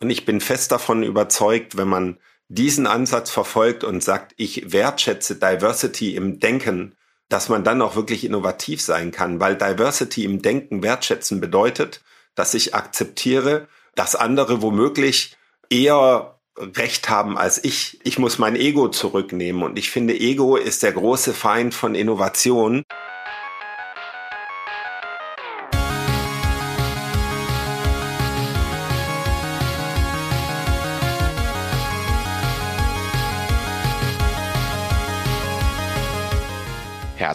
[0.00, 5.36] Und ich bin fest davon überzeugt, wenn man diesen Ansatz verfolgt und sagt, ich wertschätze
[5.36, 6.94] Diversity im Denken,
[7.28, 12.02] dass man dann auch wirklich innovativ sein kann, weil Diversity im Denken wertschätzen bedeutet,
[12.34, 15.36] dass ich akzeptiere, dass andere womöglich
[15.68, 18.00] eher Recht haben als ich.
[18.02, 22.82] Ich muss mein Ego zurücknehmen und ich finde, Ego ist der große Feind von Innovation.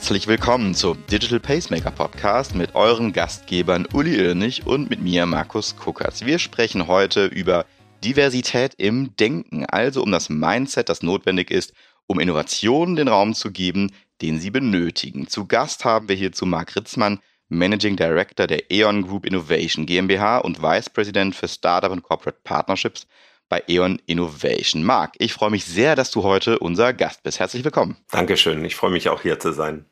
[0.03, 5.77] Herzlich willkommen zum Digital Pacemaker Podcast mit euren Gastgebern Uli Irnig und mit mir Markus
[5.77, 6.25] Kuckers.
[6.25, 7.65] Wir sprechen heute über
[8.03, 11.71] Diversität im Denken, also um das Mindset, das notwendig ist,
[12.05, 15.29] um Innovationen den Raum zu geben, den sie benötigen.
[15.29, 20.61] Zu Gast haben wir hierzu Marc Ritzmann, Managing Director der E.ON Group Innovation GmbH und
[20.61, 23.07] Vice President für Startup und Corporate Partnerships
[23.47, 24.83] bei E.ON Innovation.
[24.83, 27.39] Marc, ich freue mich sehr, dass du heute unser Gast bist.
[27.39, 27.95] Herzlich willkommen.
[28.11, 29.85] Dankeschön, ich freue mich auch hier zu sein.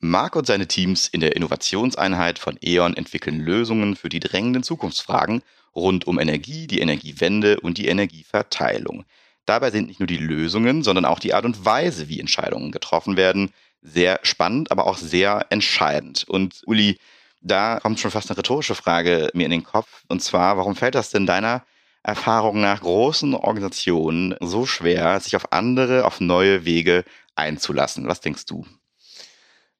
[0.00, 5.42] Marc und seine Teams in der Innovationseinheit von E.ON entwickeln Lösungen für die drängenden Zukunftsfragen
[5.74, 9.04] rund um Energie, die Energiewende und die Energieverteilung.
[9.46, 13.16] Dabei sind nicht nur die Lösungen, sondern auch die Art und Weise, wie Entscheidungen getroffen
[13.16, 16.24] werden, sehr spannend, aber auch sehr entscheidend.
[16.26, 16.98] Und Uli,
[17.42, 20.04] da kommt schon fast eine rhetorische Frage mir in den Kopf.
[20.08, 21.62] Und zwar, warum fällt das denn deiner
[22.02, 28.08] Erfahrung nach großen Organisationen so schwer, sich auf andere, auf neue Wege einzulassen?
[28.08, 28.66] Was denkst du?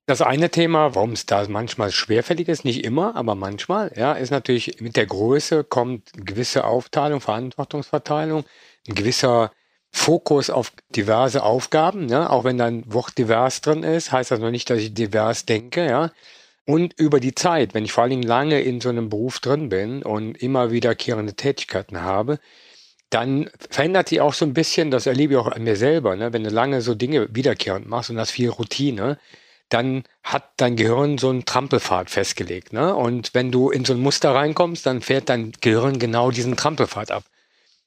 [0.07, 4.31] Das eine Thema, warum es da manchmal schwerfällig ist, nicht immer, aber manchmal, ja, ist
[4.31, 8.45] natürlich mit der Größe kommt eine gewisse Aufteilung, Verantwortungsverteilung,
[8.87, 9.51] ein gewisser
[9.91, 14.41] Fokus auf diverse Aufgaben, ja, auch wenn da ein Wort divers drin ist, heißt das
[14.41, 16.11] noch nicht, dass ich divers denke, ja.
[16.67, 19.69] Und über die Zeit, wenn ich vor allen Dingen lange in so einem Beruf drin
[19.71, 22.41] bin und immer wiederkehrende Tätigkeiten habe,
[23.11, 26.33] dann verändert sich auch so ein bisschen, das erlebe ich auch an mir selber, ne?
[26.33, 29.19] wenn du lange so Dinge wiederkehrend machst und hast viel Routine,
[29.69, 32.73] dann hat dein Gehirn so einen Trampelpfad festgelegt.
[32.73, 32.95] Ne?
[32.95, 37.11] Und wenn du in so ein Muster reinkommst, dann fährt dein Gehirn genau diesen Trampelpfad
[37.11, 37.25] ab.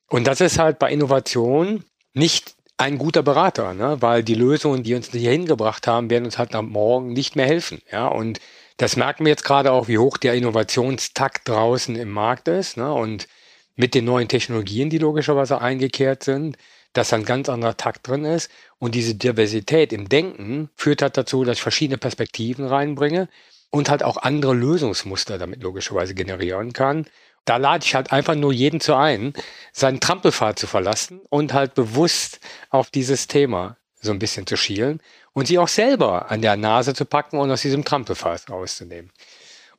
[0.09, 3.97] Und das ist halt bei Innovation nicht ein guter Berater, ne?
[4.02, 7.47] weil die Lösungen, die uns hier hingebracht haben, werden uns halt am Morgen nicht mehr
[7.47, 7.81] helfen.
[7.91, 8.07] Ja?
[8.07, 8.40] Und
[8.78, 12.78] das merken wir jetzt gerade auch, wie hoch der Innovationstakt draußen im Markt ist.
[12.78, 12.91] Ne?
[12.94, 13.28] Und
[13.75, 16.57] mit den neuen Technologien, die logischerweise eingekehrt sind,
[16.94, 18.50] dass ein ganz anderer Takt drin ist.
[18.80, 23.30] Und diese Diversität im Denken führt halt dazu, dass ich verschiedene Perspektiven reinbringe
[23.70, 27.06] und halt auch andere Lösungsmuster damit logischerweise generieren kann.
[27.46, 29.34] Da lade ich halt einfach nur jeden zu ein,
[29.72, 32.40] seinen Trampelpfad zu verlassen und halt bewusst
[32.70, 35.02] auf dieses Thema so ein bisschen zu schielen
[35.34, 39.12] und sie auch selber an der Nase zu packen und aus diesem Trampelpfad rauszunehmen.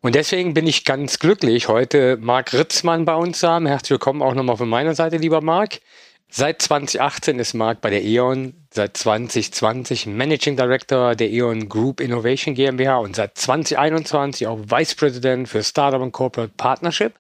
[0.01, 3.67] Und deswegen bin ich ganz glücklich, heute Marc Ritzmann bei uns zu haben.
[3.67, 5.81] Herzlich willkommen auch nochmal von meiner Seite, lieber Marc.
[6.31, 12.55] Seit 2018 ist Marc bei der E.ON, seit 2020 Managing Director der E.ON Group Innovation
[12.55, 17.15] GmbH und seit 2021 auch Vice President für Startup und Corporate Partnership.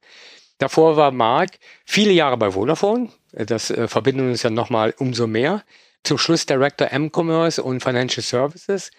[0.58, 1.52] Davor war Marc
[1.86, 3.08] viele Jahre bei Vodafone.
[3.32, 5.62] Das äh, verbindet uns ja nochmal umso mehr.
[6.04, 8.90] Zum Schluss Director M-Commerce und Financial Services.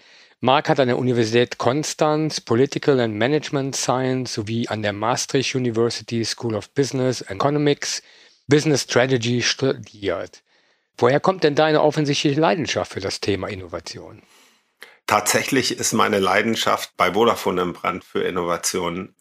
[0.41, 6.25] Marc hat an der Universität Konstanz Political and Management Science sowie an der Maastricht University
[6.25, 8.01] School of Business and Economics
[8.49, 10.41] Business Strategy studiert.
[10.97, 14.23] Woher kommt denn deine offensichtliche Leidenschaft für das Thema Innovation?
[15.07, 19.15] Tatsächlich ist meine Leidenschaft bei Vodafone im Brand für Innovationen.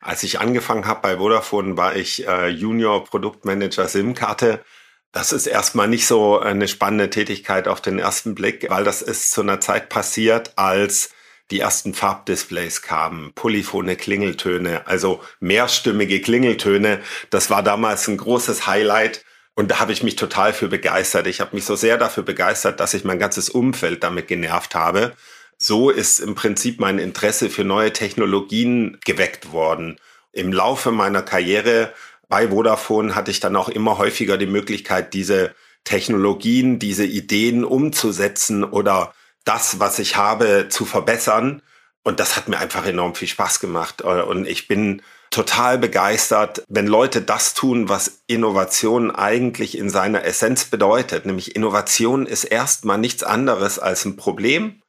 [0.00, 4.62] Als ich angefangen habe bei Vodafone, war ich äh, Junior Produktmanager SIM-Karte.
[5.10, 9.30] Das ist erstmal nicht so eine spannende Tätigkeit auf den ersten Blick, weil das ist
[9.30, 11.10] zu einer Zeit passiert, als
[11.50, 17.00] die ersten Farbdisplays kamen, polyphone Klingeltöne, also mehrstimmige Klingeltöne.
[17.30, 19.24] Das war damals ein großes Highlight.
[19.54, 21.26] Und da habe ich mich total für begeistert.
[21.26, 25.14] Ich habe mich so sehr dafür begeistert, dass ich mein ganzes Umfeld damit genervt habe.
[25.56, 29.98] So ist im Prinzip mein Interesse für neue Technologien geweckt worden.
[30.32, 31.94] Im Laufe meiner Karriere
[32.28, 35.54] bei Vodafone hatte ich dann auch immer häufiger die Möglichkeit, diese
[35.84, 39.14] Technologien, diese Ideen umzusetzen oder
[39.46, 41.62] das, was ich habe, zu verbessern.
[42.02, 44.02] Und das hat mir einfach enorm viel Spaß gemacht.
[44.02, 50.66] Und ich bin total begeistert, wenn Leute das tun, was Innovation eigentlich in seiner Essenz
[50.66, 51.26] bedeutet.
[51.26, 54.82] Nämlich Innovation ist erstmal nichts anderes als ein Problem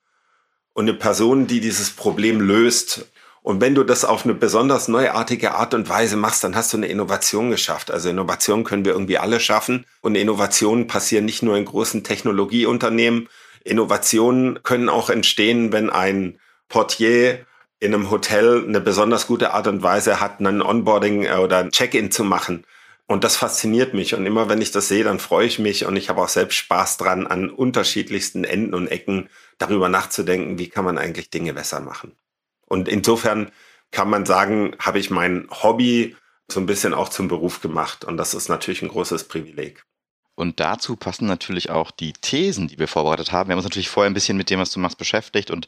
[0.73, 3.07] und eine Person, die dieses Problem löst.
[3.41, 6.77] Und wenn du das auf eine besonders neuartige Art und Weise machst, dann hast du
[6.77, 7.91] eine Innovation geschafft.
[7.91, 9.85] Also Innovation können wir irgendwie alle schaffen.
[10.01, 13.29] Und Innovationen passieren nicht nur in großen Technologieunternehmen,
[13.67, 17.45] Innovationen können auch entstehen, wenn ein Portier
[17.79, 21.71] in einem Hotel eine besonders gute Art und Weise hat, einen Onboarding äh, oder ein
[21.71, 22.65] Check-in zu machen.
[23.05, 24.15] Und das fasziniert mich.
[24.15, 26.55] Und immer wenn ich das sehe, dann freue ich mich und ich habe auch selbst
[26.55, 31.79] Spaß dran, an unterschiedlichsten Enden und Ecken darüber nachzudenken, wie kann man eigentlich Dinge besser
[31.79, 32.17] machen.
[32.65, 33.51] Und insofern
[33.91, 36.17] kann man sagen, habe ich mein Hobby
[36.51, 38.03] so ein bisschen auch zum Beruf gemacht.
[38.03, 39.85] Und das ist natürlich ein großes Privileg.
[40.37, 43.49] Und dazu passen natürlich auch die Thesen, die wir vorbereitet haben.
[43.49, 45.67] Wir haben uns natürlich vorher ein bisschen mit dem, was du machst, beschäftigt und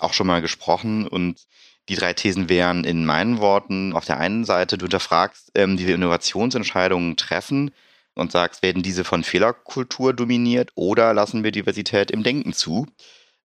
[0.00, 1.06] auch schon mal gesprochen.
[1.06, 1.42] Und
[1.90, 5.86] die drei Thesen wären in meinen Worten auf der einen Seite, du hinterfragst, ähm, wie
[5.86, 7.72] wir Innovationsentscheidungen treffen
[8.14, 12.86] und sagst, werden diese von Fehlerkultur dominiert oder lassen wir Diversität im Denken zu?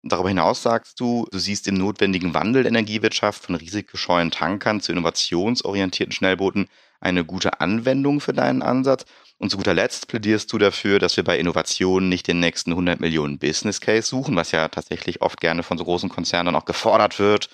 [0.05, 4.93] Darüber hinaus sagst du, du siehst im notwendigen Wandel der Energiewirtschaft von risikoscheuen Tankern zu
[4.93, 6.69] innovationsorientierten Schnellbooten
[7.01, 9.05] eine gute Anwendung für deinen Ansatz.
[9.41, 13.01] Und zu guter Letzt plädierst du dafür, dass wir bei Innovationen nicht den nächsten 100
[13.01, 17.19] Millionen Business Case suchen, was ja tatsächlich oft gerne von so großen Konzernen auch gefordert
[17.19, 17.51] wird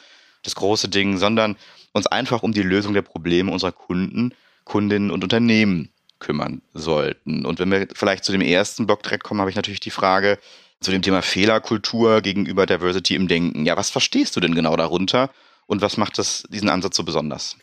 [0.46, 1.56] das große Ding, sondern
[1.92, 4.32] uns einfach um die Lösung der Probleme unserer Kunden,
[4.64, 7.44] Kundinnen und Unternehmen kümmern sollten.
[7.44, 10.38] Und wenn wir vielleicht zu dem ersten Block direkt kommen, habe ich natürlich die Frage
[10.80, 13.66] zu dem Thema Fehlerkultur gegenüber Diversity im Denken.
[13.66, 15.30] Ja, was verstehst du denn genau darunter
[15.66, 17.56] und was macht das, diesen Ansatz so besonders?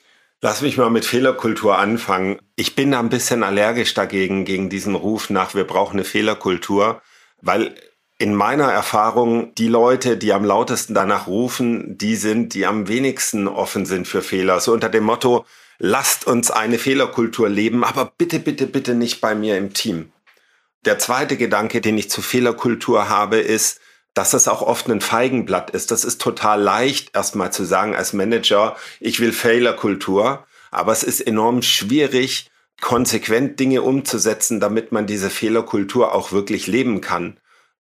[0.43, 2.37] Lass mich mal mit Fehlerkultur anfangen.
[2.57, 7.01] Ich bin da ein bisschen allergisch dagegen, gegen diesen Ruf nach, wir brauchen eine Fehlerkultur,
[7.41, 7.73] weil
[8.17, 13.47] in meiner Erfahrung, die Leute, die am lautesten danach rufen, die sind, die am wenigsten
[13.47, 14.59] offen sind für Fehler.
[14.59, 15.45] So unter dem Motto,
[15.77, 20.11] lasst uns eine Fehlerkultur leben, aber bitte, bitte, bitte nicht bei mir im Team.
[20.83, 23.79] Der zweite Gedanke, den ich zur Fehlerkultur habe, ist,
[24.13, 25.91] dass es auch oft ein Feigenblatt ist.
[25.91, 31.21] Das ist total leicht, erstmal zu sagen als Manager, ich will Fehlerkultur, aber es ist
[31.21, 32.49] enorm schwierig,
[32.81, 37.37] konsequent Dinge umzusetzen, damit man diese Fehlerkultur auch wirklich leben kann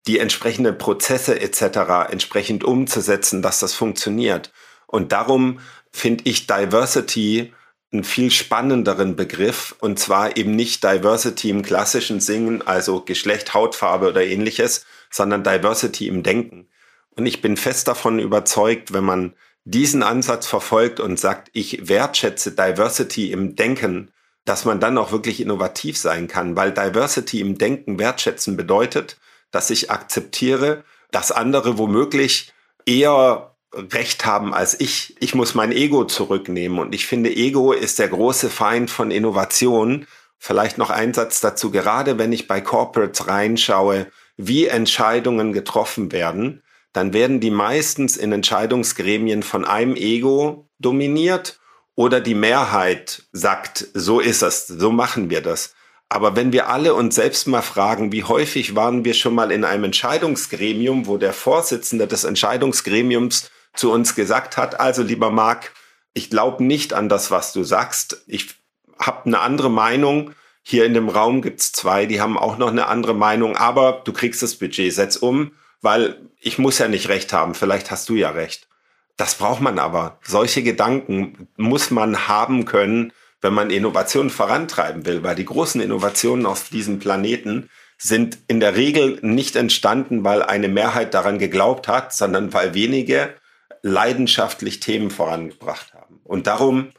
[0.06, 2.10] die entsprechenden Prozesse etc.
[2.10, 4.52] entsprechend umzusetzen, dass das funktioniert.
[4.86, 7.52] Und darum finde ich Diversity
[7.92, 14.08] einen viel spannenderen Begriff und zwar eben nicht Diversity im klassischen Singen, also Geschlecht, Hautfarbe
[14.08, 16.68] oder ähnliches, sondern Diversity im Denken.
[17.10, 22.52] Und ich bin fest davon überzeugt, wenn man diesen Ansatz verfolgt und sagt, ich wertschätze
[22.52, 24.10] Diversity im Denken,
[24.44, 29.18] dass man dann auch wirklich innovativ sein kann, weil Diversity im Denken wertschätzen bedeutet,
[29.52, 30.82] dass ich akzeptiere,
[31.12, 32.52] dass andere womöglich
[32.86, 35.16] eher Recht haben als ich.
[35.20, 36.78] Ich muss mein Ego zurücknehmen.
[36.78, 40.06] Und ich finde, Ego ist der große Feind von Innovation.
[40.38, 44.08] Vielleicht noch ein Satz dazu, gerade wenn ich bei Corporates reinschaue,
[44.46, 46.62] wie Entscheidungen getroffen werden,
[46.92, 51.58] dann werden die meistens in Entscheidungsgremien von einem Ego dominiert
[51.94, 55.74] oder die Mehrheit sagt, so ist es, so machen wir das.
[56.08, 59.64] Aber wenn wir alle uns selbst mal fragen, wie häufig waren wir schon mal in
[59.64, 65.72] einem Entscheidungsgremium, wo der Vorsitzende des Entscheidungsgremiums zu uns gesagt hat, also lieber Marc,
[66.12, 68.22] ich glaube nicht an das, was du sagst.
[68.26, 68.56] Ich
[68.98, 70.34] habe eine andere Meinung.
[70.62, 74.12] Hier in dem Raum gibt's zwei, die haben auch noch eine andere Meinung, aber du
[74.12, 78.14] kriegst das Budget, setz um, weil ich muss ja nicht recht haben, vielleicht hast du
[78.14, 78.68] ja recht.
[79.16, 80.18] Das braucht man aber.
[80.22, 86.46] Solche Gedanken muss man haben können, wenn man Innovation vorantreiben will, weil die großen Innovationen
[86.46, 87.68] auf diesem Planeten
[87.98, 93.34] sind in der Regel nicht entstanden, weil eine Mehrheit daran geglaubt hat, sondern weil wenige
[93.82, 96.20] leidenschaftlich Themen vorangebracht haben.
[96.24, 96.90] Und darum,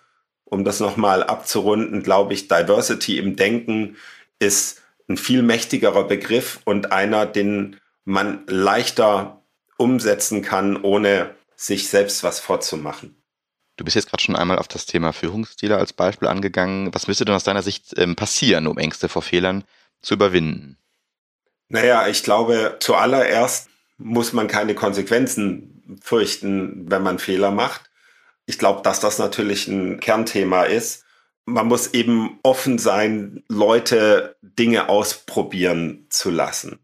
[0.53, 3.97] um das nochmal abzurunden, glaube ich, Diversity im Denken
[4.39, 9.41] ist ein viel mächtigerer Begriff und einer, den man leichter
[9.77, 13.15] umsetzen kann, ohne sich selbst was vorzumachen.
[13.77, 16.93] Du bist jetzt gerade schon einmal auf das Thema Führungsstile als Beispiel angegangen.
[16.93, 19.63] Was müsste denn aus deiner Sicht ähm, passieren, um Ängste vor Fehlern
[20.01, 20.77] zu überwinden?
[21.69, 27.89] Naja, ich glaube, zuallererst muss man keine Konsequenzen fürchten, wenn man Fehler macht.
[28.45, 31.05] Ich glaube, dass das natürlich ein Kernthema ist.
[31.45, 36.79] Man muss eben offen sein, Leute Dinge ausprobieren zu lassen.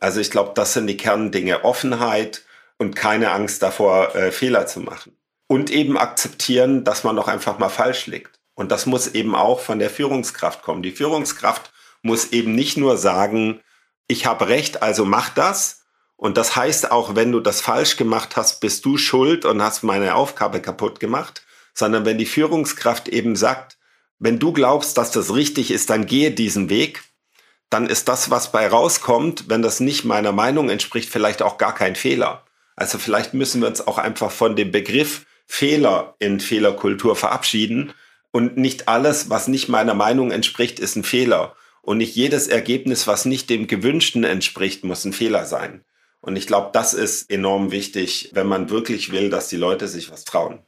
[0.00, 1.64] Also ich glaube, das sind die Kerndinge.
[1.64, 2.44] Offenheit
[2.78, 5.16] und keine Angst davor, äh, Fehler zu machen
[5.48, 8.38] und eben akzeptieren, dass man doch einfach mal falsch liegt.
[8.54, 10.82] Und das muss eben auch von der Führungskraft kommen.
[10.82, 11.72] Die Führungskraft
[12.02, 13.60] muss eben nicht nur sagen,
[14.08, 15.82] ich habe recht, also mach das.
[16.16, 19.82] Und das heißt auch, wenn du das falsch gemacht hast, bist du schuld und hast
[19.82, 21.42] meine Aufgabe kaputt gemacht,
[21.74, 23.76] sondern wenn die Führungskraft eben sagt,
[24.18, 27.02] wenn du glaubst, dass das richtig ist, dann gehe diesen Weg,
[27.68, 31.74] dann ist das, was bei rauskommt, wenn das nicht meiner Meinung entspricht, vielleicht auch gar
[31.74, 32.44] kein Fehler.
[32.76, 37.92] Also vielleicht müssen wir uns auch einfach von dem Begriff Fehler in Fehlerkultur verabschieden.
[38.30, 41.56] Und nicht alles, was nicht meiner Meinung entspricht, ist ein Fehler.
[41.82, 45.84] Und nicht jedes Ergebnis, was nicht dem Gewünschten entspricht, muss ein Fehler sein.
[46.20, 50.10] Und ich glaube, das ist enorm wichtig, wenn man wirklich will, dass die Leute sich
[50.10, 50.60] was trauen.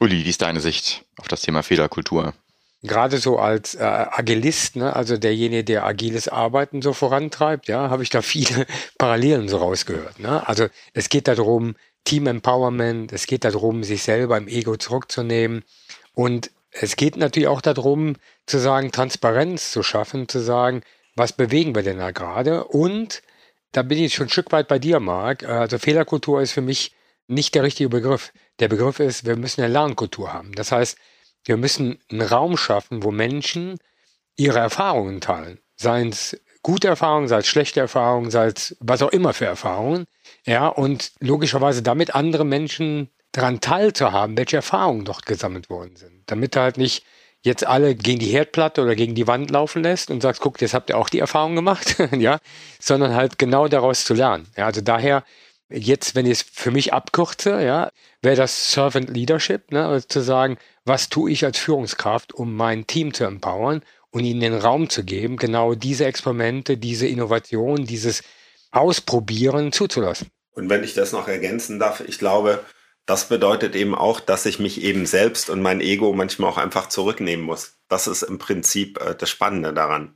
[0.00, 2.34] Uli, wie ist deine Sicht auf das Thema Fehlerkultur?
[2.82, 8.02] gerade so als äh, Agilist, ne, also derjenige, der agiles Arbeiten so vorantreibt, ja, habe
[8.02, 8.66] ich da viele
[8.98, 10.20] Parallelen so rausgehört.
[10.20, 10.46] Ne?
[10.46, 15.64] Also es geht darum, Team Empowerment, es geht darum, sich selber im Ego zurückzunehmen
[16.14, 20.82] und es geht natürlich auch darum, zu sagen, Transparenz zu schaffen, zu sagen,
[21.16, 22.64] was bewegen wir denn da gerade?
[22.64, 23.22] Und
[23.72, 25.44] da bin ich schon ein Stück weit bei dir, Marc.
[25.44, 26.94] Also Fehlerkultur ist für mich
[27.26, 28.32] nicht der richtige Begriff.
[28.58, 30.52] Der Begriff ist, wir müssen eine Lernkultur haben.
[30.52, 30.98] Das heißt,
[31.44, 33.78] wir müssen einen Raum schaffen, wo Menschen
[34.36, 35.60] ihre Erfahrungen teilen.
[35.76, 40.06] Seien es gute Erfahrungen, sei es schlechte Erfahrungen, sei es was auch immer für Erfahrungen.
[40.44, 46.22] Ja, und logischerweise damit andere Menschen daran teilzuhaben, welche Erfahrungen dort gesammelt worden sind.
[46.26, 47.04] Damit halt nicht
[47.42, 50.74] jetzt alle gegen die Herdplatte oder gegen die Wand laufen lässt und sagst, guckt, jetzt
[50.74, 52.38] habt ihr auch die Erfahrung gemacht, ja,
[52.80, 54.46] sondern halt genau daraus zu lernen.
[54.56, 55.24] Ja, also daher
[55.70, 57.90] jetzt, wenn ich es für mich abkürze, ja,
[58.22, 62.86] wäre das Servant Leadership, ne, also zu sagen, was tue ich als Führungskraft, um mein
[62.86, 68.22] Team zu empowern und ihnen den Raum zu geben, genau diese Experimente, diese Innovation, dieses
[68.70, 70.28] Ausprobieren zuzulassen.
[70.52, 72.64] Und wenn ich das noch ergänzen darf, ich glaube,
[73.08, 76.90] das bedeutet eben auch, dass ich mich eben selbst und mein Ego manchmal auch einfach
[76.90, 77.78] zurücknehmen muss.
[77.88, 80.14] Das ist im Prinzip äh, das Spannende daran.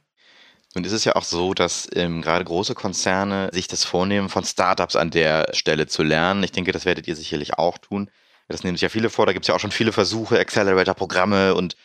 [0.74, 4.44] Und es ist ja auch so, dass ähm, gerade große Konzerne sich das vornehmen, von
[4.44, 6.42] Startups an der Stelle zu lernen.
[6.42, 8.10] Ich denke, das werdet ihr sicherlich auch tun.
[8.48, 9.24] Das nehmen sich ja viele vor.
[9.24, 11.76] Da gibt es ja auch schon viele Versuche, Accelerator-Programme und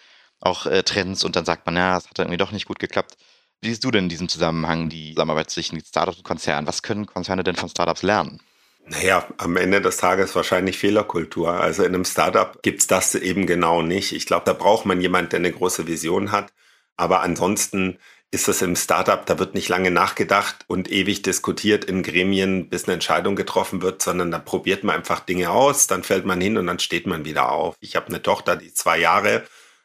[0.42, 1.24] auch äh, Trends.
[1.24, 3.16] Und dann sagt man, ja, es hat irgendwie doch nicht gut geklappt.
[3.62, 6.68] Wie siehst du denn in diesem Zusammenhang die Zusammenarbeit zwischen Startups und Konzernen?
[6.68, 8.42] Was können Konzerne denn von Startups lernen?
[8.90, 11.52] Naja, am Ende des Tages wahrscheinlich Fehlerkultur.
[11.52, 14.14] Also in einem Startup gibt's das eben genau nicht.
[14.14, 16.54] Ich glaube, da braucht man jemand, der eine große Vision hat.
[16.96, 17.98] Aber ansonsten
[18.32, 22.86] ist es im Startup, da wird nicht lange nachgedacht und ewig diskutiert in Gremien, bis
[22.86, 26.58] eine Entscheidung getroffen wird, sondern da probiert man einfach Dinge aus, dann fällt man hin
[26.58, 27.76] und dann steht man wieder auf.
[27.80, 29.44] Ich habe eine Tochter, die zwei Jahre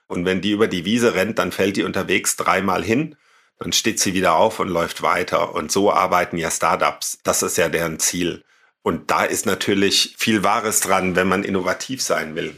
[0.09, 3.17] und wenn die über die Wiese rennt, dann fällt die unterwegs dreimal hin,
[3.59, 5.55] dann steht sie wieder auf und läuft weiter.
[5.55, 7.19] Und so arbeiten ja Startups.
[7.23, 8.45] Das ist ja deren Ziel.
[8.83, 12.55] Und da ist natürlich viel Wahres dran, wenn man innovativ sein will.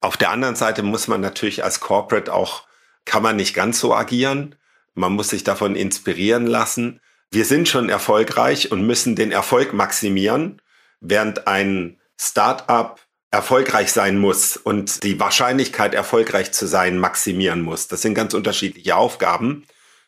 [0.00, 2.64] Auf der anderen Seite muss man natürlich als Corporate auch,
[3.04, 4.54] kann man nicht ganz so agieren.
[4.94, 7.00] Man muss sich davon inspirieren lassen.
[7.30, 10.60] Wir sind schon erfolgreich und müssen den Erfolg maximieren,
[11.00, 13.00] während ein Startup
[13.30, 17.88] erfolgreich sein muss und die Wahrscheinlichkeit, erfolgreich zu sein, maximieren muss.
[17.88, 19.64] Das sind ganz unterschiedliche Aufgaben.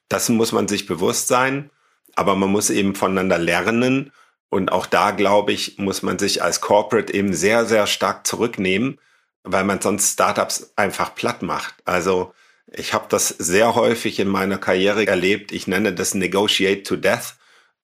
[0.09, 1.71] Das muss man sich bewusst sein.
[2.15, 4.13] Aber man muss eben voneinander lernen
[4.49, 9.01] und auch da, glaube ich, muss man sich als Corporate eben sehr, sehr stark zurücknehmen,
[9.43, 11.75] weil man sonst Startups einfach platt macht.
[11.85, 12.33] Also
[12.73, 15.53] ich habe das sehr häufig in meiner Karriere erlebt.
[15.53, 17.35] Ich nenne das Negotiate to Death.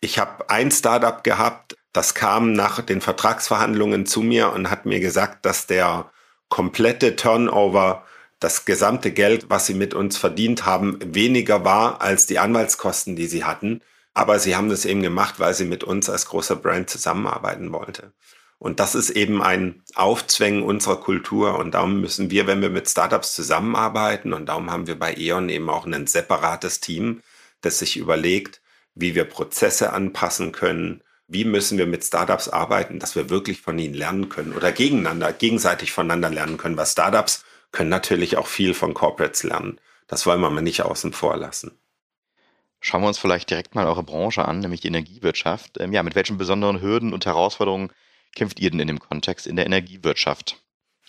[0.00, 5.00] Ich habe ein Startup gehabt, das kam nach den Vertragsverhandlungen zu mir und hat mir
[5.00, 6.10] gesagt, dass der
[6.48, 8.04] komplette Turnover,
[8.38, 13.26] das gesamte Geld, was sie mit uns verdient haben, weniger war als die Anwaltskosten, die
[13.26, 13.82] sie hatten.
[14.14, 18.12] Aber sie haben das eben gemacht, weil sie mit uns als großer Brand zusammenarbeiten wollte.
[18.58, 21.58] Und das ist eben ein Aufzwängen unserer Kultur.
[21.58, 25.48] Und darum müssen wir, wenn wir mit Startups zusammenarbeiten, und darum haben wir bei E.ON
[25.48, 27.22] eben auch ein separates Team,
[27.62, 28.60] das sich überlegt,
[28.94, 33.78] wie wir Prozesse anpassen können, wie müssen wir mit Startups arbeiten, dass wir wirklich von
[33.78, 38.74] ihnen lernen können oder gegeneinander, gegenseitig voneinander lernen können, weil Startups können natürlich auch viel
[38.74, 39.80] von Corporates lernen.
[40.08, 41.79] Das wollen wir mal nicht außen vor lassen.
[42.80, 45.78] Schauen wir uns vielleicht direkt mal eure Branche an, nämlich die Energiewirtschaft.
[45.78, 47.92] Ähm, ja, mit welchen besonderen Hürden und Herausforderungen
[48.34, 50.56] kämpft ihr denn in dem Kontext in der Energiewirtschaft?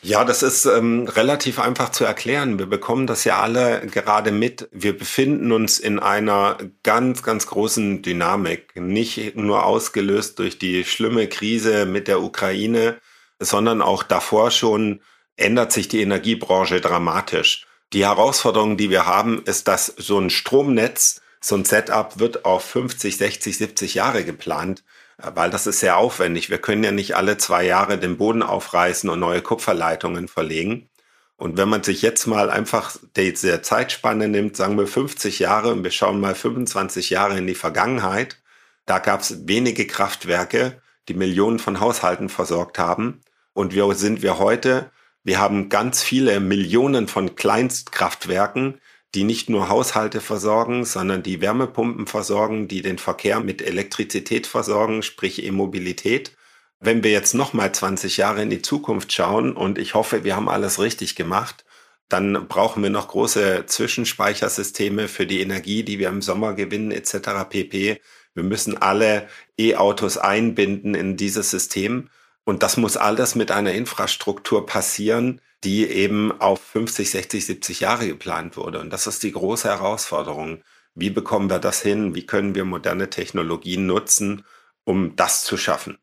[0.04, 2.58] Ja, das ist ähm, relativ einfach zu erklären.
[2.58, 4.68] Wir bekommen das ja alle gerade mit.
[4.72, 8.76] Wir befinden uns in einer ganz, ganz großen Dynamik.
[8.76, 13.00] Nicht nur ausgelöst durch die schlimme Krise mit der Ukraine,
[13.40, 15.02] sondern auch davor schon
[15.38, 17.68] ändert sich die Energiebranche dramatisch.
[17.94, 22.64] Die Herausforderung, die wir haben, ist, dass so ein Stromnetz so ein Setup wird auf
[22.64, 24.84] 50, 60, 70 Jahre geplant,
[25.18, 26.50] äh, weil das ist sehr aufwendig.
[26.50, 30.90] Wir können ja nicht alle zwei Jahre den Boden aufreißen und neue Kupferleitungen verlegen.
[31.38, 35.84] Und wenn man sich jetzt mal einfach diese Zeitspanne nimmt, sagen wir 50 Jahre und
[35.84, 38.38] wir schauen mal 25 Jahre in die Vergangenheit,
[38.86, 43.22] da gab es wenige Kraftwerke, die Millionen von Haushalten versorgt haben.
[43.54, 44.92] Und wir sind wir heute?
[45.24, 48.80] Wir haben ganz viele Millionen von Kleinstkraftwerken,
[49.16, 55.04] die nicht nur Haushalte versorgen, sondern die Wärmepumpen versorgen, die den Verkehr mit Elektrizität versorgen,
[55.04, 56.36] sprich E-Mobilität.
[56.80, 60.50] Wenn wir jetzt nochmal 20 Jahre in die Zukunft schauen und ich hoffe, wir haben
[60.50, 61.66] alles richtig gemacht,
[62.10, 67.48] dann brauchen wir noch große Zwischenspeichersysteme für die Energie, die wir im Sommer gewinnen etc.
[67.50, 68.02] pp.
[68.34, 69.28] Wir müssen alle
[69.58, 72.10] E-Autos einbinden in dieses System.
[72.44, 78.08] Und das muss alles mit einer Infrastruktur passieren, die eben auf 50, 60, 70 Jahre
[78.08, 78.80] geplant wurde.
[78.80, 80.64] Und das ist die große Herausforderung.
[80.96, 82.16] Wie bekommen wir das hin?
[82.16, 84.44] Wie können wir moderne Technologien nutzen,
[84.84, 85.98] um das zu schaffen?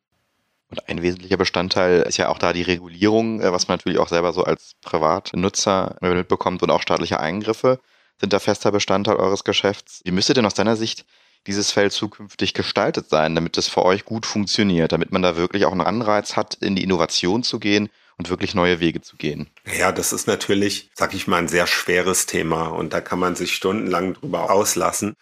[0.71, 4.09] Und ein wesentlicher Bestandteil ist ja auch da die Regulierung, äh, was man natürlich auch
[4.09, 7.81] selber so als Privatnutzer mitbekommt und auch staatliche Eingriffe
[8.21, 10.03] sind da fester Bestandteil eures Geschäfts.
[10.05, 11.07] Wie müsste denn aus deiner Sicht
[11.47, 15.65] dieses Feld zukünftig gestaltet sein, damit es für euch gut funktioniert, damit man da wirklich
[15.65, 19.49] auch einen Anreiz hat, in die Innovation zu gehen und wirklich neue Wege zu gehen?
[19.79, 23.37] Ja, das ist natürlich, sag ich mal, ein sehr schweres Thema und da kann man
[23.37, 25.15] sich stundenlang drüber auslassen.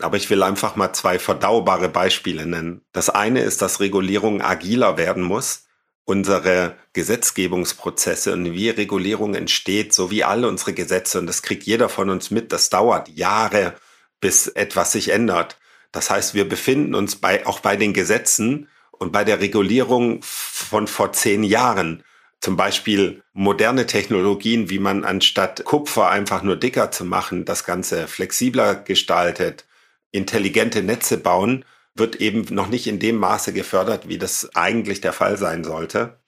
[0.00, 2.80] Aber ich will einfach mal zwei verdaubare Beispiele nennen.
[2.92, 5.66] Das eine ist, dass Regulierung agiler werden muss.
[6.04, 11.88] Unsere Gesetzgebungsprozesse und wie Regulierung entsteht, so wie alle unsere Gesetze, und das kriegt jeder
[11.88, 13.74] von uns mit, das dauert Jahre,
[14.20, 15.58] bis etwas sich ändert.
[15.92, 20.88] Das heißt, wir befinden uns bei, auch bei den Gesetzen und bei der Regulierung von
[20.88, 22.02] vor zehn Jahren.
[22.44, 28.06] Zum Beispiel moderne Technologien, wie man anstatt Kupfer einfach nur dicker zu machen, das Ganze
[28.06, 29.64] flexibler gestaltet,
[30.10, 35.14] intelligente Netze bauen, wird eben noch nicht in dem Maße gefördert, wie das eigentlich der
[35.14, 36.18] Fall sein sollte.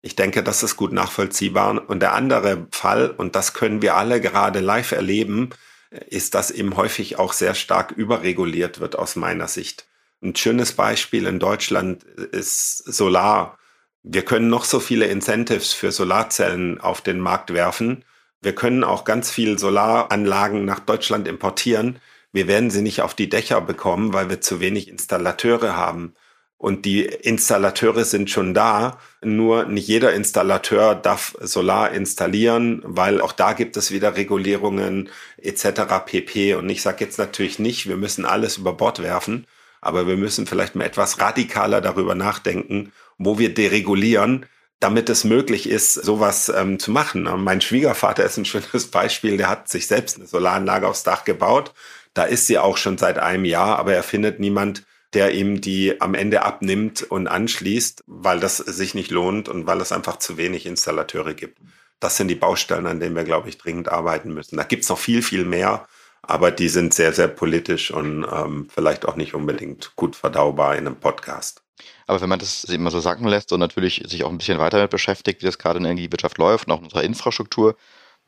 [0.00, 1.90] Ich denke, das ist gut nachvollziehbar.
[1.90, 5.50] Und der andere Fall, und das können wir alle gerade live erleben,
[5.90, 9.88] ist, dass eben häufig auch sehr stark überreguliert wird aus meiner Sicht.
[10.22, 13.58] Ein schönes Beispiel in Deutschland ist Solar.
[14.06, 18.04] Wir können noch so viele Incentives für Solarzellen auf den Markt werfen.
[18.42, 21.98] Wir können auch ganz viel Solaranlagen nach Deutschland importieren.
[22.30, 26.14] Wir werden sie nicht auf die Dächer bekommen, weil wir zu wenig Installateure haben.
[26.58, 33.32] Und die Installateure sind schon da, nur nicht jeder Installateur darf Solar installieren, weil auch
[33.32, 35.08] da gibt es wieder Regulierungen
[35.38, 36.04] etc.
[36.04, 36.54] pp.
[36.56, 39.46] Und ich sage jetzt natürlich nicht, wir müssen alles über Bord werfen,
[39.80, 44.46] aber wir müssen vielleicht mal etwas radikaler darüber nachdenken, wo wir deregulieren,
[44.80, 47.28] damit es möglich ist, sowas ähm, zu machen.
[47.38, 51.72] Mein Schwiegervater ist ein schönes Beispiel, der hat sich selbst eine Solaranlage aufs Dach gebaut.
[52.12, 56.00] Da ist sie auch schon seit einem Jahr, aber er findet niemand, der ihm die
[56.00, 60.36] am Ende abnimmt und anschließt, weil das sich nicht lohnt und weil es einfach zu
[60.36, 61.58] wenig Installateure gibt.
[62.00, 64.56] Das sind die Baustellen, an denen wir, glaube ich, dringend arbeiten müssen.
[64.56, 65.88] Da gibt es noch viel, viel mehr,
[66.20, 70.86] aber die sind sehr, sehr politisch und ähm, vielleicht auch nicht unbedingt gut verdaubar in
[70.86, 71.63] einem Podcast.
[72.06, 74.78] Aber wenn man das immer so sacken lässt und natürlich sich auch ein bisschen weiter
[74.78, 77.76] damit beschäftigt, wie das gerade in der Energiewirtschaft läuft und auch in unserer Infrastruktur,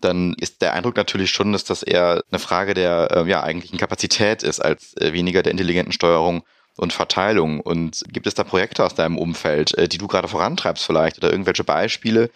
[0.01, 3.79] dann ist der Eindruck natürlich schon, dass das eher eine Frage der äh, ja, eigentlichen
[3.79, 6.43] Kapazität ist, als äh, weniger der intelligenten Steuerung
[6.77, 7.61] und Verteilung.
[7.61, 11.31] Und gibt es da Projekte aus deinem Umfeld, äh, die du gerade vorantreibst vielleicht oder
[11.31, 12.31] irgendwelche Beispiele,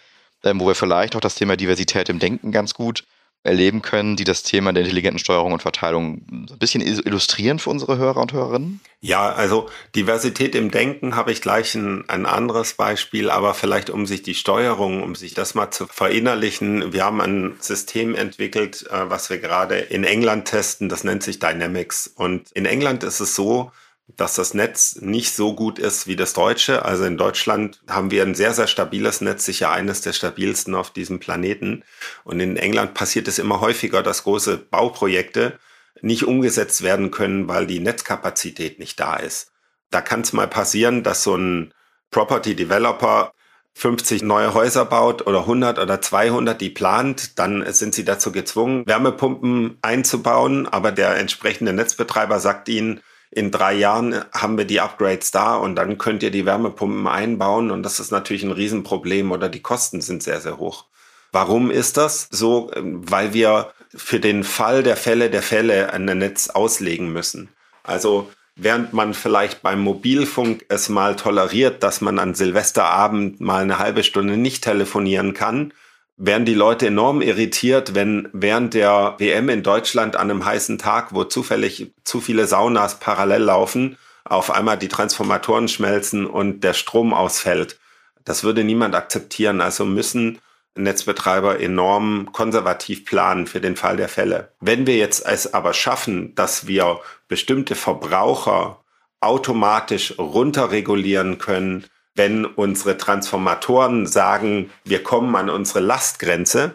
[0.45, 3.05] ähm, wo wir vielleicht auch das Thema Diversität im Denken ganz gut
[3.43, 7.97] erleben können, die das Thema der intelligenten Steuerung und Verteilung ein bisschen illustrieren für unsere
[7.97, 8.81] Hörer und Hörerinnen?
[9.01, 14.05] Ja, also Diversität im Denken habe ich gleich ein, ein anderes Beispiel, aber vielleicht um
[14.05, 16.93] sich die Steuerung, um sich das mal zu verinnerlichen.
[16.93, 21.39] Wir haben ein System entwickelt, äh, was wir gerade in England testen, das nennt sich
[21.39, 22.09] Dynamics.
[22.15, 23.73] Und in England ist es so,
[24.17, 26.85] dass das Netz nicht so gut ist wie das deutsche.
[26.85, 30.91] Also in Deutschland haben wir ein sehr, sehr stabiles Netz, sicher eines der stabilsten auf
[30.91, 31.85] diesem Planeten.
[32.25, 35.59] Und in England passiert es immer häufiger, dass große Bauprojekte
[36.03, 39.53] nicht umgesetzt werden können, weil die Netzkapazität nicht da ist.
[39.91, 41.75] Da kann es mal passieren, dass so ein
[42.11, 43.33] Property Developer
[43.75, 48.87] 50 neue Häuser baut oder 100 oder 200, die plant, dann sind sie dazu gezwungen,
[48.87, 55.31] Wärmepumpen einzubauen, aber der entsprechende Netzbetreiber sagt ihnen, in drei Jahren haben wir die Upgrades
[55.31, 59.49] da und dann könnt ihr die Wärmepumpen einbauen und das ist natürlich ein Riesenproblem oder
[59.49, 60.87] die Kosten sind sehr, sehr hoch.
[61.33, 62.71] Warum ist das so?
[62.75, 67.49] Weil wir für den Fall der Fälle der Fälle ein Netz auslegen müssen.
[67.85, 73.79] Also während man vielleicht beim Mobilfunk es mal toleriert, dass man an Silvesterabend mal eine
[73.79, 75.73] halbe Stunde nicht telefonieren kann,
[76.23, 81.15] werden die Leute enorm irritiert, wenn während der WM in Deutschland an einem heißen Tag,
[81.15, 87.15] wo zufällig zu viele Saunas parallel laufen, auf einmal die Transformatoren schmelzen und der Strom
[87.15, 87.81] ausfällt.
[88.25, 89.63] Das würde niemand akzeptieren.
[89.63, 90.39] Also müssen
[90.75, 94.53] Netzbetreiber enorm konservativ planen für den Fall der Fälle.
[94.61, 98.85] Wenn wir jetzt es aber schaffen, dass wir bestimmte Verbraucher
[99.21, 106.75] automatisch runterregulieren können, wenn unsere Transformatoren sagen, wir kommen an unsere Lastgrenze,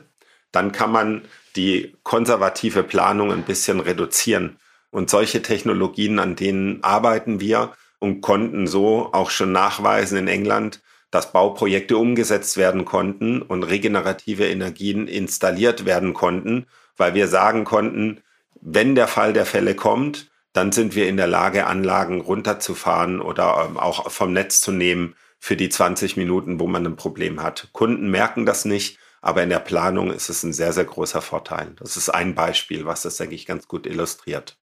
[0.51, 1.23] dann kann man
[1.55, 4.57] die konservative Planung ein bisschen reduzieren.
[4.91, 10.81] Und solche Technologien, an denen arbeiten wir und konnten so auch schon nachweisen in England,
[11.11, 16.65] dass Bauprojekte umgesetzt werden konnten und regenerative Energien installiert werden konnten,
[16.97, 18.21] weil wir sagen konnten,
[18.61, 23.67] wenn der Fall der Fälle kommt, dann sind wir in der Lage, Anlagen runterzufahren oder
[23.69, 27.69] ähm, auch vom Netz zu nehmen für die 20 Minuten, wo man ein Problem hat.
[27.71, 31.75] Kunden merken das nicht, aber in der Planung ist es ein sehr, sehr großer Vorteil.
[31.77, 34.57] Das ist ein Beispiel, was das, denke ich, ganz gut illustriert.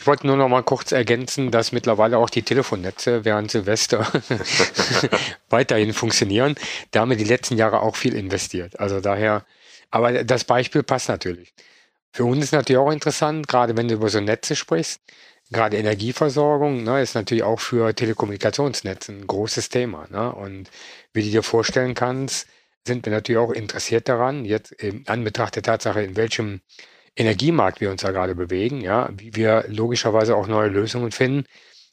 [0.00, 4.10] Ich wollte nur noch mal kurz ergänzen, dass mittlerweile auch die Telefonnetze während Silvester
[5.50, 6.56] weiterhin funktionieren.
[6.90, 8.80] Da haben wir die letzten Jahre auch viel investiert.
[8.80, 9.46] Also daher,
[9.92, 11.54] aber das Beispiel passt natürlich.
[12.10, 15.00] Für uns ist natürlich auch interessant, gerade wenn du über so Netze sprichst,
[15.50, 20.06] gerade Energieversorgung ne, ist natürlich auch für Telekommunikationsnetze ein großes Thema.
[20.10, 20.32] Ne?
[20.32, 20.70] Und
[21.12, 22.46] wie du dir vorstellen kannst,
[22.86, 26.60] sind wir natürlich auch interessiert daran, jetzt in Anbetracht der Tatsache, in welchem
[27.16, 31.46] Energiemarkt wir uns da gerade bewegen, ja, wie wir logischerweise auch neue Lösungen finden,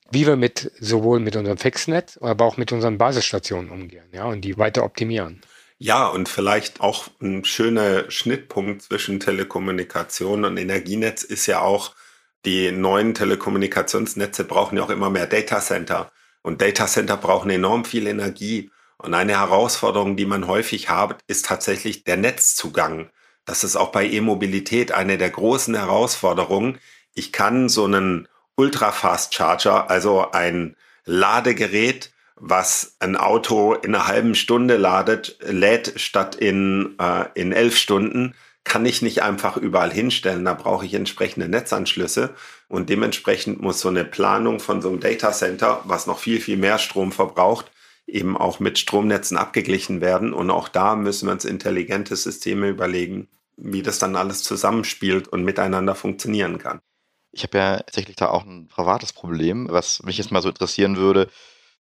[0.10, 4.42] wie wir mit sowohl mit unserem Fixnetz, aber auch mit unseren Basisstationen umgehen, ja, und
[4.42, 5.42] die weiter optimieren.
[5.78, 11.96] Ja, und vielleicht auch ein schöner Schnittpunkt zwischen Telekommunikation und Energienetz ist ja auch,
[12.46, 16.12] die neuen Telekommunikationsnetze brauchen ja auch immer mehr Datacenter.
[16.42, 18.72] Und Datacenter brauchen enorm viel Energie.
[18.98, 23.10] Und eine Herausforderung, die man häufig hat, ist tatsächlich der Netzzugang.
[23.46, 26.80] Das ist auch bei E-Mobilität eine der großen Herausforderungen.
[27.14, 30.76] Ich kann so einen Ultra-Fast Charger, also ein
[31.06, 37.78] Ladegerät, was ein Auto in einer halben Stunde ladet, lädt statt in, äh, in elf
[37.78, 40.46] Stunden, kann ich nicht einfach überall hinstellen.
[40.46, 42.36] Da brauche ich entsprechende Netzanschlüsse
[42.68, 46.58] und dementsprechend muss so eine Planung von so einem Data Center, was noch viel, viel
[46.58, 47.72] mehr Strom verbraucht,
[48.08, 50.34] eben auch mit Stromnetzen abgeglichen werden.
[50.34, 55.44] Und auch da müssen wir uns intelligente Systeme überlegen, wie das dann alles zusammenspielt und
[55.44, 56.82] miteinander funktionieren kann.
[57.32, 60.98] Ich habe ja tatsächlich da auch ein privates Problem, was mich jetzt mal so interessieren
[60.98, 61.30] würde.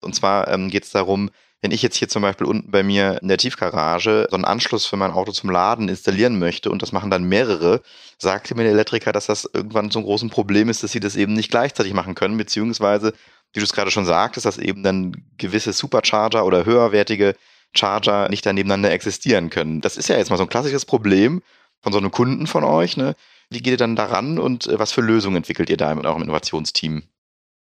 [0.01, 1.31] Und zwar ähm, geht es darum,
[1.63, 4.87] wenn ich jetzt hier zum Beispiel unten bei mir in der Tiefgarage so einen Anschluss
[4.87, 7.83] für mein Auto zum Laden installieren möchte und das machen dann mehrere,
[8.19, 11.17] sagte mir der Elektriker, dass das irgendwann so ein großes Problem ist, dass sie das
[11.17, 13.13] eben nicht gleichzeitig machen können, beziehungsweise,
[13.53, 17.35] wie du es gerade schon sagtest, dass eben dann gewisse Supercharger oder höherwertige
[17.75, 19.81] Charger nicht dann nebeneinander existieren können.
[19.81, 21.43] Das ist ja jetzt mal so ein klassisches Problem
[21.83, 22.97] von so einem Kunden von euch.
[22.97, 23.15] Ne?
[23.51, 26.23] Wie geht ihr dann daran und äh, was für Lösungen entwickelt ihr da mit eurem
[26.23, 27.05] Innovationsteam?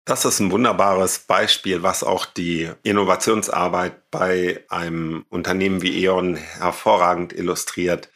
[0.04, 7.32] Das ist ein wunderbares Beispiel, was auch die Innovationsarbeit bei einem Unternehmen wie E.ON hervorragend
[7.32, 8.10] illustriert.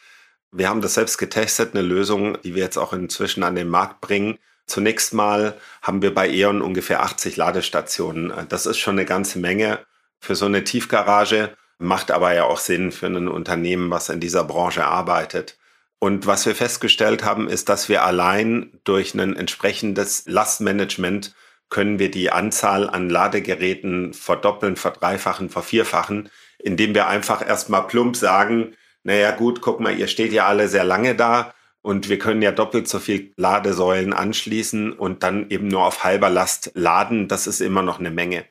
[0.50, 4.00] Wir haben das selbst getestet, eine Lösung, die wir jetzt auch inzwischen an den Markt
[4.00, 4.38] bringen.
[4.66, 8.32] Zunächst mal haben wir bei E.ON ungefähr 80 Ladestationen.
[8.48, 9.78] Das ist schon eine ganze Menge
[10.18, 14.42] für so eine Tiefgarage, macht aber ja auch Sinn für ein Unternehmen, was in dieser
[14.42, 15.56] Branche arbeitet.
[16.00, 21.32] Und was wir festgestellt haben, ist, dass wir allein durch ein entsprechendes Lastmanagement
[21.68, 28.74] können wir die Anzahl an Ladegeräten verdoppeln, verdreifachen, vervierfachen, indem wir einfach erstmal plump sagen,
[29.02, 32.50] naja gut, guck mal, ihr steht ja alle sehr lange da und wir können ja
[32.50, 37.28] doppelt so viel Ladesäulen anschließen und dann eben nur auf halber Last laden.
[37.28, 38.44] Das ist immer noch eine Menge.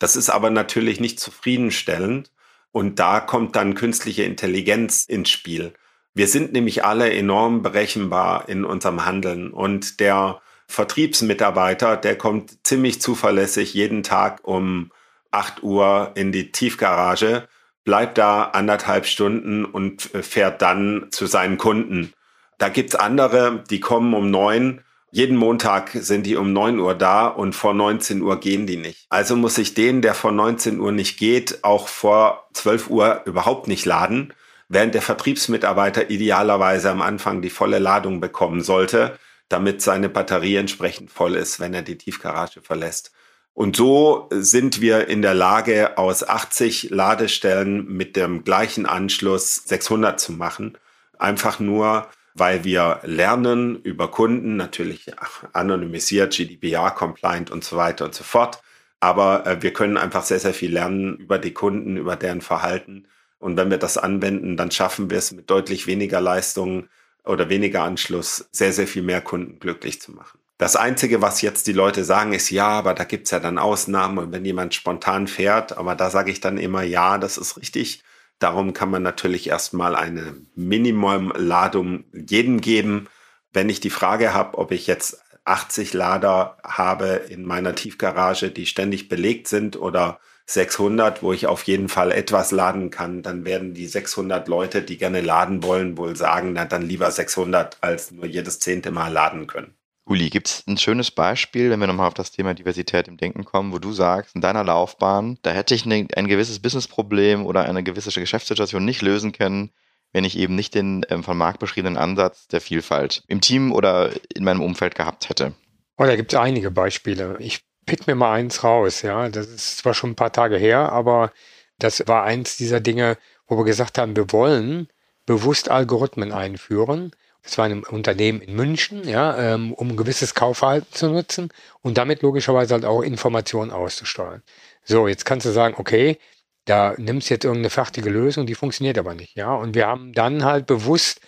[0.00, 2.32] Das ist aber natürlich nicht zufriedenstellend
[2.72, 5.74] und da kommt dann künstliche Intelligenz ins Spiel.
[6.14, 13.00] Wir sind nämlich alle enorm berechenbar in unserem Handeln und der Vertriebsmitarbeiter, der kommt ziemlich
[13.00, 14.90] zuverlässig jeden Tag um
[15.30, 17.48] 8 Uhr in die Tiefgarage,
[17.84, 22.12] bleibt da anderthalb Stunden und fährt dann zu seinen Kunden.
[22.58, 24.82] Da gibt's andere, die kommen um neun.
[25.10, 29.06] Jeden Montag sind die um 9 Uhr da und vor 19 Uhr gehen die nicht.
[29.10, 33.68] Also muss ich den, der vor 19 Uhr nicht geht, auch vor 12 Uhr überhaupt
[33.68, 34.32] nicht laden,
[34.68, 39.18] während der Vertriebsmitarbeiter idealerweise am Anfang die volle Ladung bekommen sollte,
[39.52, 43.12] damit seine Batterie entsprechend voll ist, wenn er die Tiefgarage verlässt.
[43.54, 50.18] Und so sind wir in der Lage, aus 80 Ladestellen mit dem gleichen Anschluss 600
[50.18, 50.78] zu machen.
[51.18, 55.12] Einfach nur, weil wir lernen über Kunden, natürlich
[55.52, 58.62] anonymisiert, GDPR-compliant und so weiter und so fort.
[59.00, 63.06] Aber äh, wir können einfach sehr, sehr viel lernen über die Kunden, über deren Verhalten.
[63.38, 66.88] Und wenn wir das anwenden, dann schaffen wir es mit deutlich weniger Leistungen
[67.24, 70.38] oder weniger Anschluss sehr, sehr viel mehr Kunden glücklich zu machen.
[70.58, 74.18] Das Einzige, was jetzt die Leute sagen, ist ja, aber da gibt's ja dann Ausnahmen
[74.18, 78.04] und wenn jemand spontan fährt, aber da sage ich dann immer, ja, das ist richtig.
[78.38, 83.08] Darum kann man natürlich erstmal eine Minimumladung jedem geben.
[83.52, 88.66] Wenn ich die Frage habe, ob ich jetzt 80 Lader habe in meiner Tiefgarage, die
[88.66, 93.74] ständig belegt sind oder 600, wo ich auf jeden Fall etwas laden kann, dann werden
[93.74, 98.26] die 600 Leute, die gerne laden wollen, wohl sagen, na dann lieber 600 als nur
[98.26, 99.74] jedes zehnte Mal laden können.
[100.04, 103.44] Uli, gibt es ein schönes Beispiel, wenn wir nochmal auf das Thema Diversität im Denken
[103.44, 107.64] kommen, wo du sagst, in deiner Laufbahn, da hätte ich eine, ein gewisses Businessproblem oder
[107.64, 109.70] eine gewisse Geschäftssituation nicht lösen können,
[110.12, 114.10] wenn ich eben nicht den ähm, von Marc beschriebenen Ansatz der Vielfalt im Team oder
[114.34, 115.54] in meinem Umfeld gehabt hätte?
[115.96, 117.36] Oh, da gibt es einige Beispiele.
[117.38, 119.28] Ich pick mir mal eins raus, ja.
[119.28, 121.32] Das ist zwar schon ein paar Tage her, aber
[121.78, 124.88] das war eins dieser Dinge, wo wir gesagt haben, wir wollen
[125.26, 127.12] bewusst Algorithmen einführen.
[127.42, 131.98] Das war ein Unternehmen in München, ja, ähm, um ein gewisses Kaufverhalten zu nutzen und
[131.98, 134.42] damit logischerweise halt auch Informationen auszusteuern.
[134.84, 136.18] So, jetzt kannst du sagen, okay,
[136.66, 139.54] da nimmst du jetzt irgendeine fertige Lösung, die funktioniert aber nicht, ja.
[139.54, 141.20] Und wir haben dann halt bewusst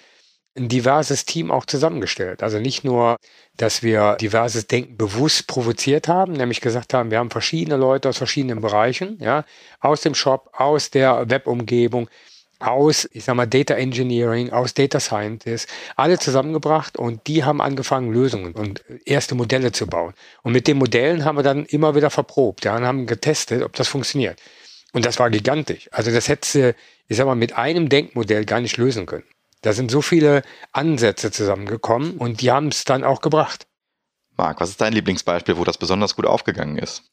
[0.57, 2.43] ein diverses Team auch zusammengestellt.
[2.43, 3.17] Also nicht nur,
[3.57, 8.19] dass wir diverses Denken bewusst provoziert haben, nämlich gesagt haben, wir haben verschiedene Leute aus
[8.19, 9.45] verschiedenen Bereichen, ja,
[9.81, 12.09] aus dem Shop, aus der Webumgebung,
[12.61, 18.13] aus, ich sag mal, Data Engineering, aus Data Scientists, alle zusammengebracht und die haben angefangen,
[18.13, 20.15] Lösungen und erste Modelle zu bauen.
[20.43, 23.75] Und mit den Modellen haben wir dann immer wieder verprobt, ja, und haben getestet, ob
[23.75, 24.41] das funktioniert.
[24.93, 25.89] Und das war gigantisch.
[25.91, 26.77] Also das hätte,
[27.09, 29.25] ich sag mal, mit einem Denkmodell gar nicht lösen können.
[29.65, 33.67] Da sind so viele Ansätze zusammengekommen und die haben es dann auch gebracht.
[34.37, 37.05] Marc, was ist dein Lieblingsbeispiel, wo das besonders gut aufgegangen ist?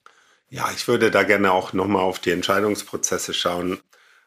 [0.49, 3.79] Ja, ich würde da gerne auch nochmal auf die Entscheidungsprozesse schauen.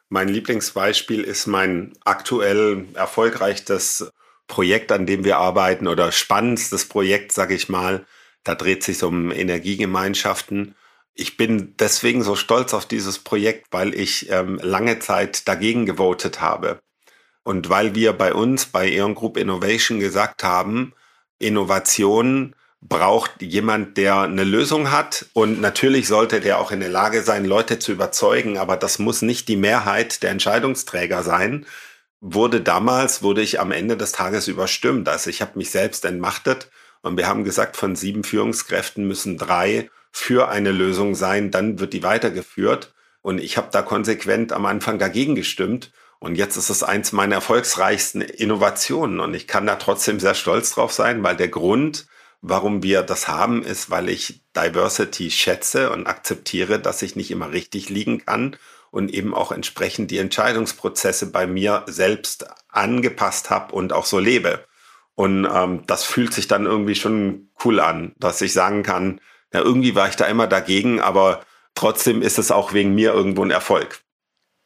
[0.08, 4.10] Mein Lieblingsbeispiel ist mein aktuell erfolgreichstes
[4.46, 8.06] Projekt, an dem wir arbeiten oder spannendstes Projekt, sage ich mal.
[8.42, 10.74] Da dreht sich um Energiegemeinschaften.
[11.12, 16.40] Ich bin deswegen so stolz auf dieses Projekt, weil ich ähm, lange Zeit dagegen gewotet
[16.40, 16.80] habe.
[17.44, 20.92] Und weil wir bei uns bei Eon Group Innovation gesagt haben,
[21.38, 25.26] Innovation braucht jemand, der eine Lösung hat.
[25.32, 29.22] Und natürlich sollte der auch in der Lage sein, Leute zu überzeugen, aber das muss
[29.22, 31.66] nicht die Mehrheit der Entscheidungsträger sein.
[32.20, 35.08] Wurde damals, wurde ich am Ende des Tages überstimmt.
[35.08, 36.70] Also ich habe mich selbst entmachtet
[37.02, 41.92] und wir haben gesagt, von sieben Führungskräften müssen drei für eine Lösung sein, dann wird
[41.92, 42.94] die weitergeführt.
[43.20, 45.90] Und ich habe da konsequent am Anfang dagegen gestimmt.
[46.24, 50.70] Und jetzt ist es eins meiner erfolgsreichsten Innovationen und ich kann da trotzdem sehr stolz
[50.70, 52.06] drauf sein, weil der Grund,
[52.40, 57.52] warum wir das haben, ist, weil ich Diversity schätze und akzeptiere, dass ich nicht immer
[57.52, 58.56] richtig liegen kann
[58.90, 64.64] und eben auch entsprechend die Entscheidungsprozesse bei mir selbst angepasst habe und auch so lebe.
[65.14, 69.20] Und ähm, das fühlt sich dann irgendwie schon cool an, dass ich sagen kann,
[69.52, 73.44] ja, irgendwie war ich da immer dagegen, aber trotzdem ist es auch wegen mir irgendwo
[73.44, 74.03] ein Erfolg.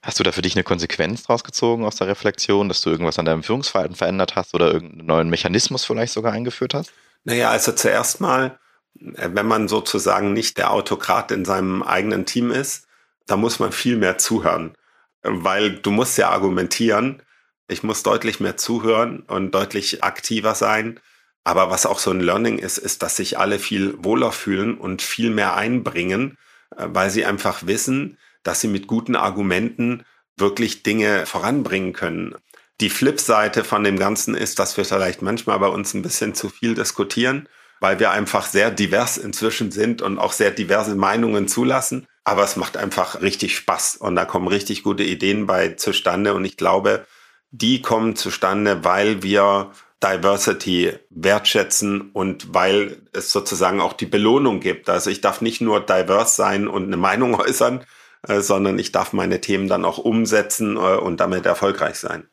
[0.02, 3.18] Hast du da für dich eine Konsequenz draus gezogen aus der Reflexion, dass du irgendwas
[3.18, 6.92] an deinem Führungsverhalten verändert hast oder irgendeinen neuen Mechanismus vielleicht sogar eingeführt hast?
[7.24, 8.58] Naja, also zuerst mal,
[9.00, 12.86] äh, wenn man sozusagen nicht der Autokrat in seinem eigenen Team ist,
[13.26, 14.74] da muss man viel mehr zuhören,
[15.22, 17.22] weil du musst ja argumentieren.
[17.66, 21.00] Ich muss deutlich mehr zuhören und deutlich aktiver sein.
[21.44, 25.02] Aber was auch so ein Learning ist, ist, dass sich alle viel wohler fühlen und
[25.02, 26.38] viel mehr einbringen,
[26.76, 28.16] äh, weil sie einfach wissen,
[28.48, 30.04] dass sie mit guten Argumenten
[30.38, 32.34] wirklich Dinge voranbringen können.
[32.80, 36.48] Die Flipseite von dem Ganzen ist, dass wir vielleicht manchmal bei uns ein bisschen zu
[36.48, 37.46] viel diskutieren,
[37.80, 42.06] weil wir einfach sehr divers inzwischen sind und auch sehr diverse Meinungen zulassen.
[42.24, 46.32] Aber es macht einfach richtig Spaß und da kommen richtig gute Ideen bei zustande.
[46.32, 47.06] Und ich glaube,
[47.50, 54.88] die kommen zustande, weil wir Diversity wertschätzen und weil es sozusagen auch die Belohnung gibt.
[54.88, 57.84] Also ich darf nicht nur divers sein und eine Meinung äußern,
[58.26, 62.28] äh, sondern ich darf meine Themen dann auch umsetzen äh, und damit erfolgreich sein.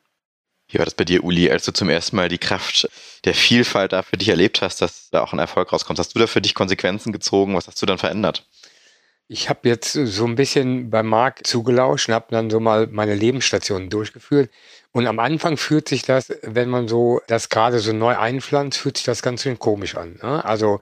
[0.68, 2.88] Wie war das bei dir, Uli, als du zum ersten Mal die Kraft
[3.24, 5.98] der Vielfalt da für dich erlebt hast, dass da auch ein Erfolg rauskommt?
[5.98, 7.54] Hast du da für dich Konsequenzen gezogen?
[7.54, 8.48] Was hast du dann verändert?
[9.28, 13.14] Ich habe jetzt so ein bisschen beim Marc zugelauscht und habe dann so mal meine
[13.14, 14.50] Lebensstationen durchgeführt.
[14.92, 18.96] Und am Anfang fühlt sich das, wenn man so das gerade so neu einpflanzt, fühlt
[18.96, 20.18] sich das ganz schön komisch an.
[20.22, 20.44] Ne?
[20.44, 20.80] Also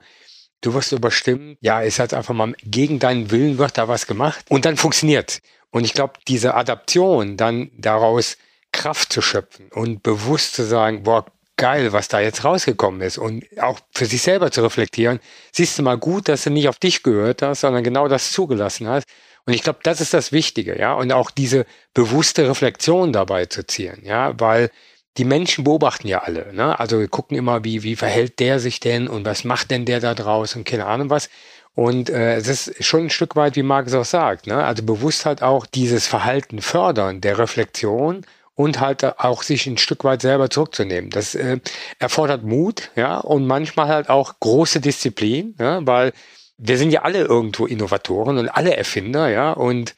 [0.61, 4.45] du wirst überstimmt, ja, es hat einfach mal gegen deinen Willen wird da was gemacht
[4.49, 5.39] und dann funktioniert.
[5.71, 8.37] Und ich glaube, diese Adaption, dann daraus
[8.71, 11.25] Kraft zu schöpfen und bewusst zu sagen, boah,
[11.57, 15.19] geil, was da jetzt rausgekommen ist und auch für sich selber zu reflektieren,
[15.51, 18.87] siehst du mal gut, dass du nicht auf dich gehört hast, sondern genau das zugelassen
[18.87, 19.05] hast.
[19.45, 23.65] Und ich glaube, das ist das Wichtige, ja, und auch diese bewusste Reflexion dabei zu
[23.65, 24.71] ziehen, ja, weil
[25.17, 26.53] die Menschen beobachten ja alle.
[26.53, 26.77] Ne?
[26.79, 29.99] Also wir gucken immer, wie, wie verhält der sich denn und was macht denn der
[29.99, 31.29] da draußen, keine Ahnung was.
[31.73, 34.63] Und äh, es ist schon ein Stück weit, wie Markus auch sagt, ne?
[34.63, 38.25] also bewusst halt auch dieses Verhalten fördern der Reflexion
[38.55, 41.09] und halt auch sich ein Stück weit selber zurückzunehmen.
[41.09, 41.59] Das äh,
[41.99, 46.13] erfordert Mut, ja, und manchmal halt auch große Disziplin, ja, weil
[46.57, 49.95] wir sind ja alle irgendwo Innovatoren und alle Erfinder, ja, und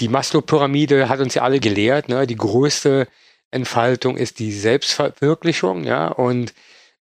[0.00, 3.06] die Maslow-Pyramide hat uns ja alle gelehrt, ne, die größte
[3.50, 6.52] Entfaltung ist die Selbstverwirklichung, ja, und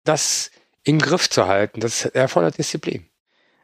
[0.05, 0.51] das
[0.85, 3.07] im Griff zu halten, das erfordert Disziplin.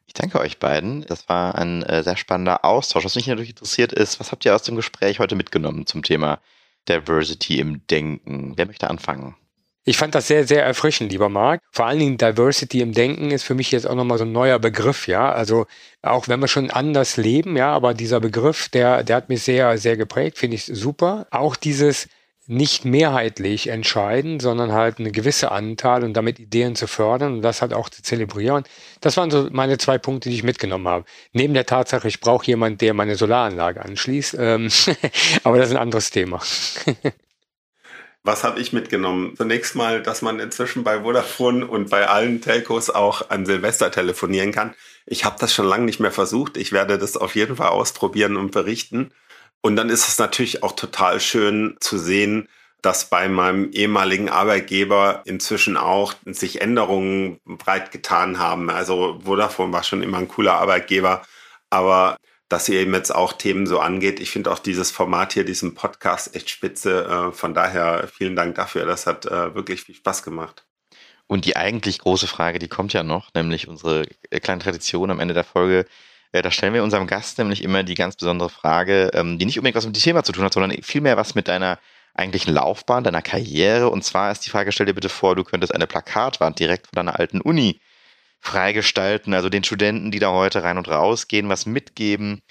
[0.06, 1.06] Ich danke euch beiden.
[1.06, 3.04] Das war ein äh, sehr spannender Austausch.
[3.04, 6.40] Was mich natürlich interessiert ist, was habt ihr aus dem Gespräch heute mitgenommen zum Thema
[6.88, 8.52] Diversity im Denken?
[8.56, 9.36] Wer möchte anfangen?
[9.84, 11.60] Ich fand das sehr, sehr erfrischend, lieber Marc.
[11.72, 14.60] Vor allen Dingen Diversity im Denken ist für mich jetzt auch nochmal so ein neuer
[14.60, 15.32] Begriff, ja.
[15.32, 15.66] Also
[16.02, 19.78] auch wenn wir schon anders leben, ja, aber dieser Begriff, der, der hat mich sehr,
[19.78, 21.26] sehr geprägt, finde ich super.
[21.30, 22.08] Auch dieses
[22.52, 27.62] nicht mehrheitlich entscheiden, sondern halt eine gewisse Anteil und damit Ideen zu fördern und das
[27.62, 28.64] halt auch zu zelebrieren.
[29.00, 31.04] Das waren so meine zwei Punkte, die ich mitgenommen habe.
[31.32, 34.36] Neben der Tatsache, ich brauche jemanden, der meine Solaranlage anschließt.
[34.38, 34.68] Ähm
[35.44, 36.40] aber das ist ein anderes Thema.
[38.24, 39.34] Was habe ich mitgenommen?
[39.36, 44.52] Zunächst mal, dass man inzwischen bei Vodafone und bei allen Telcos auch an Silvester telefonieren
[44.52, 44.74] kann.
[45.06, 46.56] Ich habe das schon lange nicht mehr versucht.
[46.56, 49.10] Ich werde das auf jeden Fall ausprobieren und berichten.
[49.62, 52.48] Und dann ist es natürlich auch total schön zu sehen,
[52.83, 58.70] dass bei meinem ehemaligen Arbeitgeber inzwischen auch sich Änderungen breit getan haben.
[58.70, 61.22] Also Vodafone war schon immer ein cooler Arbeitgeber,
[61.70, 62.16] aber
[62.48, 64.20] dass ihr eben jetzt auch Themen so angeht.
[64.20, 67.07] Ich finde auch dieses Format hier, diesen Podcast echt spitze.
[67.07, 68.85] Äh, von daher vielen Dank dafür.
[68.85, 70.66] Das hat äh, wirklich viel Spaß gemacht.
[71.29, 74.07] Und die eigentlich große Frage, die kommt ja noch, nämlich unsere
[74.42, 75.87] kleine Tradition am Ende der Folge.
[76.32, 79.76] Da stellen wir unserem Gast nämlich immer die ganz besondere Frage, ähm, die nicht unbedingt
[79.76, 81.78] was mit dem Thema zu tun hat, sondern vielmehr was mit deiner
[82.14, 83.90] eigentlichen Laufbahn, deiner Karriere.
[83.90, 86.96] Und zwar ist die Frage, stell dir bitte vor, du könntest eine Plakatwand direkt von
[86.96, 87.80] deiner alten Uni
[88.40, 92.42] freigestalten, also den Studenten, die da heute rein und raus gehen, was mitgeben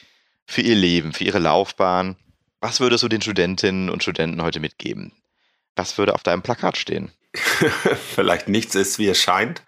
[0.46, 2.16] für ihr Leben, für ihre Laufbahn.
[2.60, 5.12] Was würdest du den Studentinnen und Studenten heute mitgeben?
[5.76, 7.12] Was würde auf deinem Plakat stehen?
[7.34, 9.64] Vielleicht nichts ist, wie es scheint.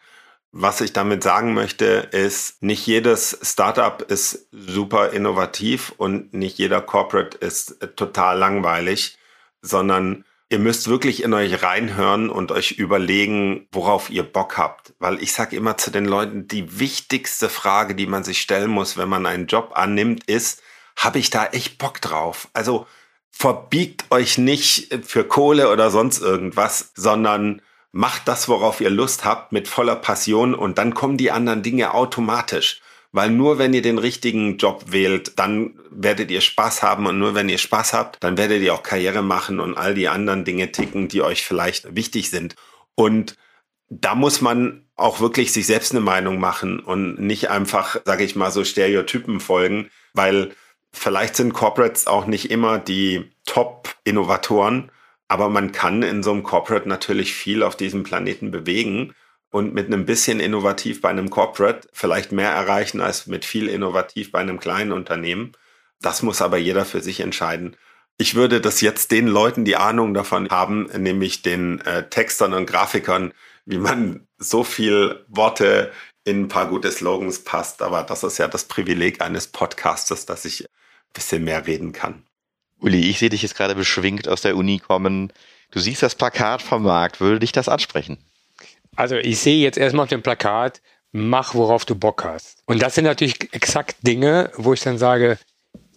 [0.55, 6.79] Was ich damit sagen möchte, ist, nicht jedes Startup ist super innovativ und nicht jeder
[6.79, 9.17] Corporate ist total langweilig,
[9.63, 14.93] sondern ihr müsst wirklich in euch reinhören und euch überlegen, worauf ihr Bock habt.
[14.99, 18.95] Weil ich sage immer zu den Leuten, die wichtigste Frage, die man sich stellen muss,
[18.95, 20.61] wenn man einen Job annimmt, ist,
[20.95, 22.47] habe ich da echt Bock drauf?
[22.53, 22.85] Also
[23.31, 27.63] verbiegt euch nicht für Kohle oder sonst irgendwas, sondern
[27.93, 31.93] macht das, worauf ihr Lust habt, mit voller Passion und dann kommen die anderen Dinge
[31.93, 32.81] automatisch.
[33.15, 37.35] Weil nur wenn ihr den richtigen Job wählt, dann werdet ihr Spaß haben und nur
[37.35, 40.71] wenn ihr Spaß habt, dann werdet ihr auch Karriere machen und all die anderen Dinge
[40.71, 42.55] ticken, die euch vielleicht wichtig sind.
[42.95, 43.37] Und
[43.89, 48.35] da muss man auch wirklich sich selbst eine Meinung machen und nicht einfach, sage ich
[48.35, 50.55] mal, so Stereotypen folgen, weil
[50.91, 54.91] vielleicht sind Corporates auch nicht immer die Top-Innovatoren,
[55.33, 59.15] aber man kann in so einem Corporate natürlich viel auf diesem Planeten bewegen
[59.49, 64.31] und mit einem bisschen innovativ bei einem Corporate vielleicht mehr erreichen als mit viel innovativ
[64.31, 65.53] bei einem kleinen Unternehmen.
[66.01, 67.75] Das muss aber jeder für sich entscheiden.
[68.19, 72.67] Ich würde das jetzt den Leuten, die Ahnung davon haben, nämlich den äh, Textern und
[72.67, 73.33] Grafikern,
[73.65, 75.91] wie man so viel Worte
[76.25, 77.81] in ein paar gute Slogans passt.
[77.81, 80.67] Aber das ist ja das Privileg eines Podcasters, dass ich ein
[81.11, 82.23] bisschen mehr reden kann.
[82.83, 85.31] Uli, ich sehe dich jetzt gerade beschwingt aus der Uni kommen.
[85.71, 87.21] Du siehst das Plakat vom Markt.
[87.21, 88.17] Würde dich das ansprechen?
[88.95, 90.81] Also ich sehe jetzt erstmal auf dem Plakat,
[91.13, 92.61] mach, worauf du Bock hast.
[92.65, 95.39] Und das sind natürlich exakt Dinge, wo ich dann sage,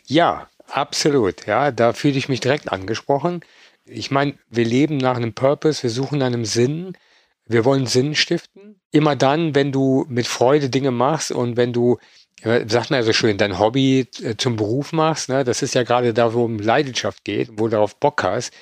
[0.06, 3.40] ja, absolut, ja, da fühle ich mich direkt angesprochen.
[3.84, 6.96] Ich meine, wir leben nach einem Purpose, wir suchen einem Sinn,
[7.46, 8.80] wir wollen Sinn stiften.
[8.92, 11.98] Immer dann, wenn du mit Freude Dinge machst und wenn du,
[12.42, 15.82] sagt man ja so schön, dein Hobby äh, zum Beruf machst, ne, das ist ja
[15.82, 18.52] gerade da, wo um Leidenschaft geht, wo du darauf Bock hast,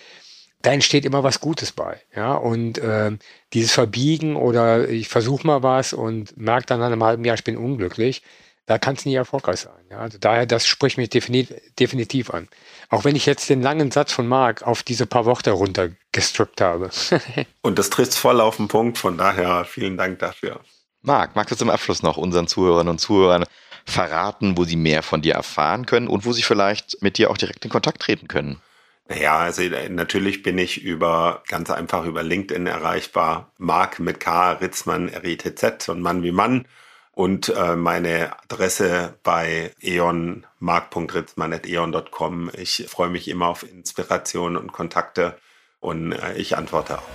[0.62, 2.00] da entsteht immer was Gutes bei.
[2.16, 3.12] Ja, und äh,
[3.52, 7.44] dieses Verbiegen oder ich versuche mal was und merke dann nach einem halben Jahr, ich
[7.44, 8.22] bin unglücklich,
[8.66, 9.84] da kann es nie erfolgreich sein.
[9.90, 12.48] Ja, also daher, das spricht mich definitiv, definitiv an.
[12.88, 16.90] Auch wenn ich jetzt den langen Satz von Marc auf diese paar Worte runtergestrippt habe.
[17.62, 20.60] und das trifft voll auf den Punkt, von daher vielen Dank dafür.
[21.02, 23.44] Marc, magst du zum Abschluss noch unseren Zuhörern und Zuhörern
[23.84, 27.36] verraten, wo sie mehr von dir erfahren können und wo sie vielleicht mit dir auch
[27.36, 28.60] direkt in Kontakt treten können?
[29.08, 33.50] Ja, also äh, natürlich bin ich über ganz einfach über LinkedIn erreichbar.
[33.58, 36.66] Mark mit K, Ritzmann, R-I-T-Z und Mann wie Mann.
[37.12, 42.50] Und äh, meine Adresse bei eon, mark.ritzmann.eon.com.
[42.56, 45.38] Ich freue mich immer auf Inspiration und Kontakte
[45.78, 47.08] und äh, ich antworte auch.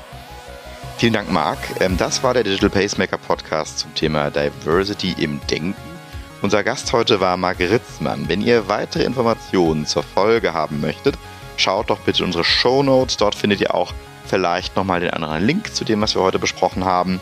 [0.99, 1.57] Vielen Dank, Marc.
[1.81, 5.88] Ähm, das war der Digital Pacemaker Podcast zum Thema Diversity im Denken.
[6.41, 8.29] Unser Gast heute war Marc Ritzmann.
[8.29, 11.15] Wenn ihr weitere Informationen zur Folge haben möchtet,
[11.57, 13.17] schaut doch bitte unsere Show Notes.
[13.17, 13.93] Dort findet ihr auch
[14.25, 17.19] vielleicht nochmal den anderen Link zu dem, was wir heute besprochen haben.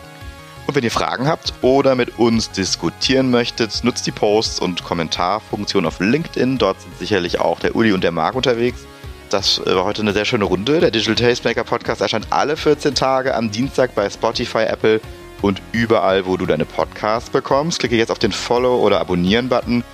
[0.68, 5.86] Und wenn ihr Fragen habt oder mit uns diskutieren möchtet, nutzt die Posts und Kommentarfunktion
[5.86, 6.58] auf LinkedIn.
[6.58, 8.86] Dort sind sicherlich auch der Uli und der Marc unterwegs.
[9.30, 10.78] Das war heute eine sehr schöne Runde.
[10.78, 15.00] Der Digital Tastemaker Podcast erscheint alle 14 Tage am Dienstag bei Spotify, Apple
[15.42, 17.80] und überall, wo du deine Podcasts bekommst.
[17.80, 19.84] Klicke jetzt auf den Follow- oder Abonnieren-Button,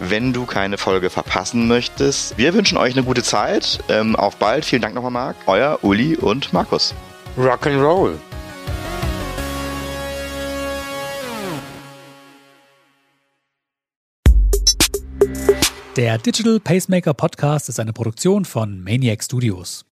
[0.00, 2.38] wenn du keine Folge verpassen möchtest.
[2.38, 3.80] Wir wünschen euch eine gute Zeit.
[3.88, 4.64] Ähm, auf bald.
[4.64, 5.36] Vielen Dank nochmal, Marc.
[5.46, 6.94] Euer Uli und Markus.
[7.38, 8.14] Rock'n'Roll.
[15.96, 19.89] Der Digital Pacemaker Podcast ist eine Produktion von Maniac Studios.